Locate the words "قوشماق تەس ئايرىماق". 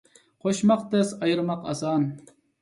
0.45-1.69